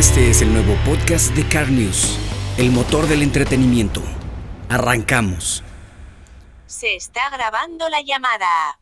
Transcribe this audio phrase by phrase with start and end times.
[0.00, 2.18] Este es el nuevo podcast de Car News,
[2.56, 4.02] el motor del entretenimiento.
[4.70, 5.62] Arrancamos.
[6.66, 8.80] Se está grabando la llamada.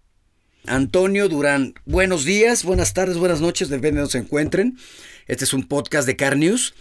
[0.68, 4.78] Antonio Durán, buenos días, buenas tardes, buenas noches, depende de donde se encuentren.
[5.26, 6.76] Este es un podcast de Car News.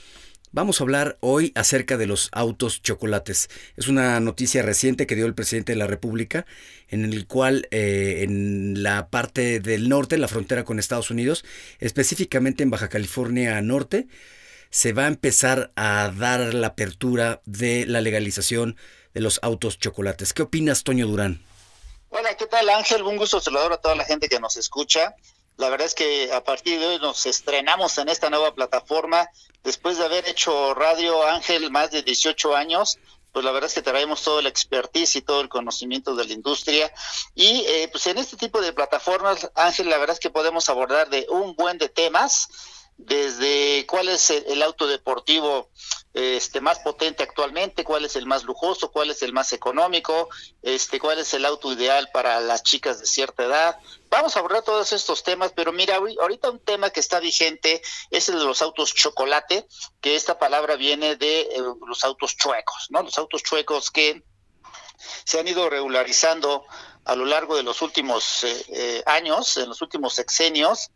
[0.52, 3.50] Vamos a hablar hoy acerca de los autos chocolates.
[3.76, 6.46] Es una noticia reciente que dio el presidente de la República,
[6.88, 11.44] en el cual eh, en la parte del norte, la frontera con Estados Unidos,
[11.80, 14.08] específicamente en Baja California Norte,
[14.70, 18.78] se va a empezar a dar la apertura de la legalización
[19.14, 20.32] de los autos chocolates.
[20.32, 21.44] ¿Qué opinas, Toño Durán?
[22.10, 23.04] Hola, ¿qué tal Ángel?
[23.04, 25.14] Un gusto saludar a toda la gente que nos escucha.
[25.58, 29.28] La verdad es que a partir de hoy nos estrenamos en esta nueva plataforma.
[29.64, 33.00] Después de haber hecho Radio Ángel más de 18 años,
[33.32, 36.34] pues la verdad es que traemos todo el expertise y todo el conocimiento de la
[36.34, 36.94] industria.
[37.34, 41.10] Y eh, pues en este tipo de plataformas, Ángel, la verdad es que podemos abordar
[41.10, 42.50] de un buen de temas
[42.98, 45.70] desde cuál es el, auto deportivo
[46.14, 50.30] este más potente actualmente, cuál es el más lujoso, cuál es el más económico,
[50.64, 53.80] este cuál es el auto ideal para las chicas de cierta edad.
[54.10, 58.30] Vamos a abordar todos estos temas, pero mira, ahorita un tema que está vigente es
[58.30, 59.68] el de los autos chocolate,
[60.02, 63.04] que esta palabra viene de eh, los autos chuecos, ¿no?
[63.04, 64.24] Los autos chuecos que
[65.24, 66.66] se han ido regularizando
[67.06, 70.90] a lo largo de los últimos eh, eh, años, en los últimos sexenios,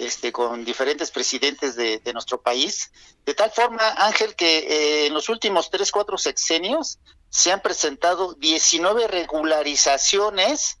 [0.00, 2.90] este, con diferentes presidentes de, nuestro país,
[3.26, 6.98] de tal forma, Ángel, que eh, en los últimos tres, cuatro sexenios
[7.28, 10.78] se han presentado 19 regularizaciones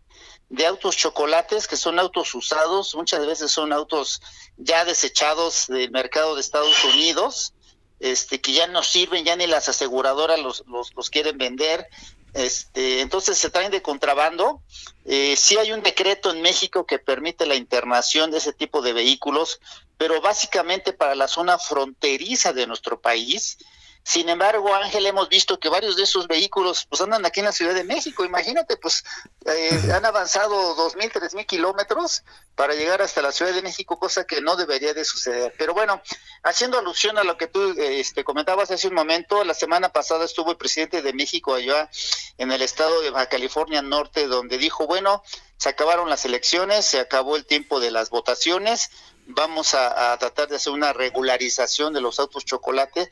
[0.48, 4.22] de autos chocolates, que son autos usados, muchas veces son autos
[4.56, 7.52] ya desechados del mercado de Estados Unidos,
[8.00, 11.86] este, que ya no sirven, ya ni las aseguradoras los, los, los quieren vender,
[12.34, 14.62] este, entonces se traen de contrabando.
[15.04, 18.92] Eh, sí hay un decreto en México que permite la internación de ese tipo de
[18.92, 19.60] vehículos,
[19.96, 23.58] pero básicamente para la zona fronteriza de nuestro país
[24.02, 27.52] sin embargo, Ángel, hemos visto que varios de esos vehículos pues andan aquí en la
[27.52, 28.24] Ciudad de México.
[28.24, 29.04] Imagínate, pues
[29.44, 32.24] eh, han avanzado dos mil, tres mil kilómetros
[32.54, 35.54] para llegar hasta la Ciudad de México, cosa que no debería de suceder.
[35.58, 36.02] Pero bueno,
[36.42, 40.50] haciendo alusión a lo que tú este, comentabas hace un momento, la semana pasada estuvo
[40.50, 41.90] el presidente de México allá
[42.38, 45.22] en el estado de Baja California Norte, donde dijo, bueno,
[45.58, 48.90] se acabaron las elecciones, se acabó el tiempo de las votaciones,
[49.26, 53.10] vamos a, a tratar de hacer una regularización de los autos chocolate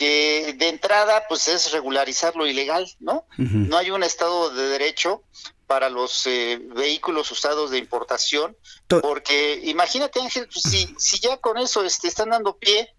[0.00, 3.26] que de entrada pues es regularizar lo ilegal, ¿no?
[3.36, 5.22] No hay un estado de derecho
[5.66, 8.56] para los eh, vehículos usados de importación,
[8.88, 12.94] porque imagínate Ángel, pues, si, si ya con eso este, están dando pie,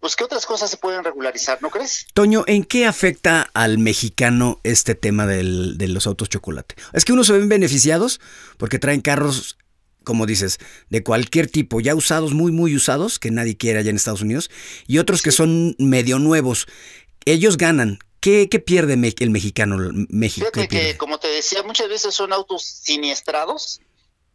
[0.00, 2.06] pues qué otras cosas se pueden regularizar, ¿no crees?
[2.14, 6.74] Toño, ¿en qué afecta al mexicano este tema del, de los autos chocolate?
[6.94, 8.18] Es que unos se ven beneficiados
[8.56, 9.58] porque traen carros
[10.06, 10.58] como dices,
[10.88, 14.50] de cualquier tipo, ya usados, muy, muy usados, que nadie quiere allá en Estados Unidos,
[14.86, 16.66] y otros que son medio nuevos.
[17.26, 17.98] Ellos ganan.
[18.20, 19.76] ¿Qué, pierde el mexicano?
[20.08, 23.80] México, Fíjate que, como te decía, muchas veces son autos siniestrados,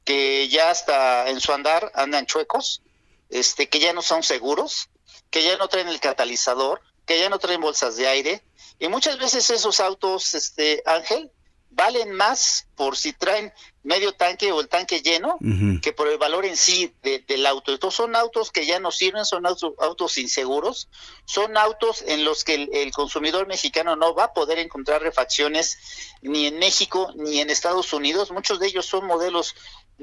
[0.06, 2.82] que ya hasta en su andar andan chuecos,
[3.30, 4.90] este, que ya no son seguros,
[5.30, 8.44] que ya no traen el catalizador, que ya no traen bolsas de aire,
[8.80, 11.32] y muchas veces esos autos, este, Ángel,
[11.72, 13.52] valen más por si traen
[13.84, 15.40] medio tanque o el tanque lleno
[15.82, 17.74] que por el valor en sí del auto.
[17.74, 20.90] Estos son autos que ya no sirven, son autos, inseguros,
[21.26, 25.80] son autos en los que el, consumidor mexicano no va a poder encontrar refacciones
[26.22, 28.32] ni en México ni en Estados Unidos.
[28.32, 29.56] Muchos de ellos son modelos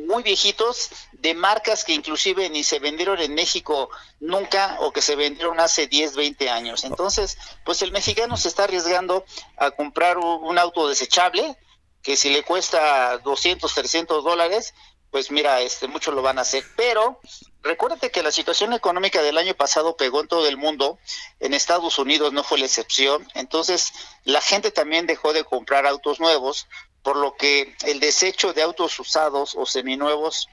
[0.07, 5.17] muy viejitos de marcas que inclusive ni se vendieron en México nunca o que se
[5.17, 6.85] vendieron hace 10, 20 años.
[6.85, 9.25] Entonces, pues el mexicano se está arriesgando
[9.57, 11.57] a comprar un auto desechable
[12.03, 14.75] que si le cuesta 200, 300 dólares,
[15.11, 16.65] pues mira, este, muchos lo van a hacer.
[16.77, 17.21] Pero
[17.63, 20.99] recuérdate que la situación económica del año pasado pegó en todo el mundo,
[21.41, 23.93] en Estados Unidos no fue la excepción, entonces
[24.25, 26.67] la gente también dejó de comprar autos nuevos,
[27.03, 30.49] por lo que el desecho de autos usados o seminuevos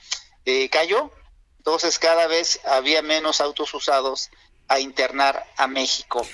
[0.45, 1.11] eh, cayó,
[1.57, 4.29] entonces cada vez había menos autos usados
[4.67, 6.25] a internar a México.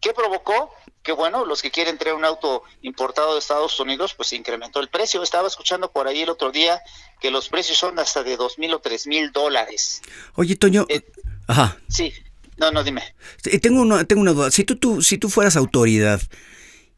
[0.00, 0.72] ¿Qué provocó?
[1.02, 4.80] que bueno, los que quieren traer un auto importado de Estados Unidos, pues se incrementó
[4.80, 5.22] el precio.
[5.22, 6.80] Estaba escuchando por ahí el otro día
[7.20, 10.02] que los precios son hasta de dos mil o tres mil dólares.
[10.34, 11.02] Oye, Toño, eh,
[11.46, 11.78] ajá.
[11.88, 12.12] Sí,
[12.58, 13.14] no, no, dime.
[13.62, 14.50] Tengo una, tengo una duda.
[14.50, 16.20] Si tú, tú, si tú fueras autoridad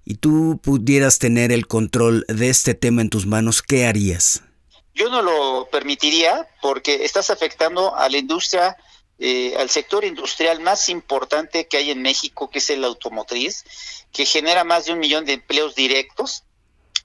[0.04, 4.43] y tú pudieras tener el control de este tema en tus manos, ¿qué harías?
[4.94, 8.76] Yo no lo permitiría porque estás afectando a la industria
[9.19, 13.64] eh, al sector industrial más importante que hay en México, que es el automotriz,
[14.12, 16.44] que genera más de un millón de empleos directos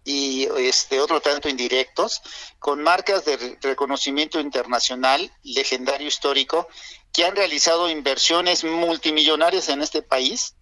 [0.03, 2.21] y este otro tanto indirectos,
[2.59, 6.67] con marcas de reconocimiento internacional, legendario histórico,
[7.13, 10.55] que han realizado inversiones multimillonarias en este país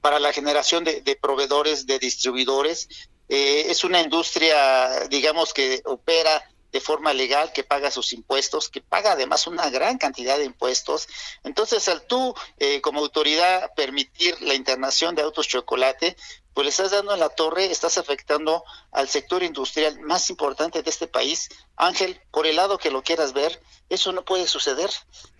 [0.00, 2.88] para la generación de, proveedores, de distribuidores.
[3.28, 6.42] Eh, es una industria, digamos, que opera
[6.72, 11.08] de forma legal, que paga sus impuestos, que paga además una gran cantidad de impuestos.
[11.44, 16.16] Entonces, al tú, eh, como autoridad, permitir la internación de autos chocolate,
[16.52, 20.90] pues le estás dando en la torre, estás afectando al sector industrial más importante de
[20.90, 21.48] este país.
[21.76, 24.90] Ángel, por el lado que lo quieras ver, eso no puede suceder.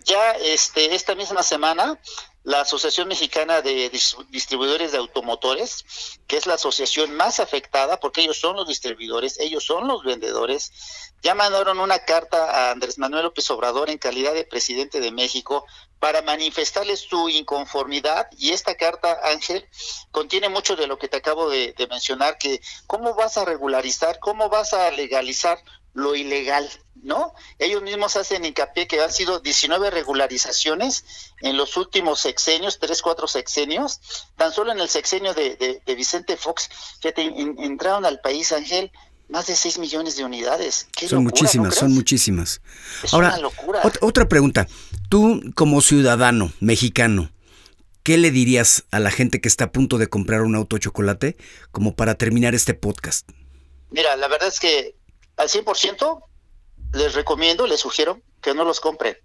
[0.05, 1.99] Ya este, esta misma semana,
[2.49, 3.91] la Asociación Mexicana de
[4.31, 5.85] Distribuidores de Automotores,
[6.25, 10.71] que es la asociación más afectada, porque ellos son los distribuidores, ellos son los vendedores,
[11.21, 15.63] ya mandaron una carta a Andrés Manuel López Obrador en calidad de presidente de México
[15.99, 19.69] para manifestarle su inconformidad y esta carta, Ángel,
[20.09, 24.49] contiene mucho de lo que te acabo de, mencionar, que cómo vas a regularizar, cómo
[24.49, 25.61] vas a legalizar
[25.93, 26.69] lo ilegal,
[27.01, 27.33] ¿no?
[27.57, 31.05] Ellos mismos hacen hincapié que han sido 19 regularizaciones
[31.41, 33.99] en los últimos sexenios, tres, cuatro sexenios,
[34.35, 36.69] tan solo en el sexenio de, Vicente Fox,
[37.01, 38.91] que entraron al país, Ángel,
[39.27, 40.87] más de 6 millones de unidades.
[41.07, 42.61] son muchísimas, son muchísimas.
[43.11, 43.37] Ahora,
[44.01, 44.67] otra pregunta.
[45.07, 47.31] Tú, como ciudadano mexicano,
[48.03, 51.37] ¿qué le dirías a la gente que está a punto de comprar un auto chocolate
[51.71, 53.29] como para terminar este podcast?
[53.91, 54.95] Mira, la verdad es que
[55.39, 56.21] al 100%
[56.93, 59.15] les recomiendo, les sugiero que no los compren,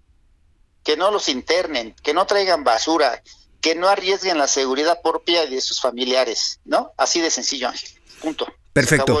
[0.83, 3.21] que no los internen, que no traigan basura,
[3.59, 6.93] que no arriesguen la seguridad propia de sus familiares, ¿no?
[6.97, 7.89] Así de sencillo, Ángel.
[8.21, 8.47] Punto.
[8.71, 9.19] Perfecto.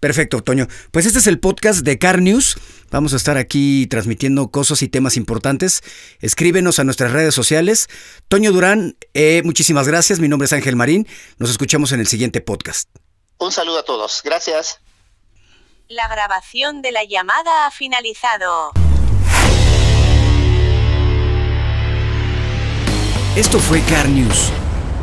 [0.00, 0.68] Perfecto, Toño.
[0.92, 2.56] Pues este es el podcast de Car News.
[2.90, 5.82] Vamos a estar aquí transmitiendo cosas y temas importantes.
[6.20, 7.88] Escríbenos a nuestras redes sociales.
[8.28, 10.20] Toño Durán, eh, muchísimas gracias.
[10.20, 11.08] Mi nombre es Ángel Marín.
[11.38, 12.88] Nos escuchamos en el siguiente podcast.
[13.38, 14.20] Un saludo a todos.
[14.24, 14.80] Gracias.
[15.90, 18.72] La grabación de la llamada ha finalizado.
[23.34, 24.52] Esto fue Car News,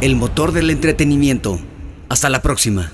[0.01, 1.59] el motor del entretenimiento.
[2.07, 2.91] Hasta la próxima.